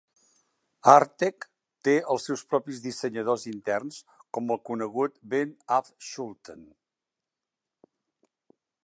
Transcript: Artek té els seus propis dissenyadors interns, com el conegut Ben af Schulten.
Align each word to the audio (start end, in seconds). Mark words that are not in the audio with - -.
Artek 0.91 1.45
té 1.87 1.93
els 2.15 2.23
seus 2.29 2.43
propis 2.53 2.81
dissenyadors 2.85 3.45
interns, 3.53 3.99
com 4.37 4.49
el 4.57 4.61
conegut 4.71 5.17
Ben 5.35 5.55
af 5.77 5.93
Schulten. 6.09 6.67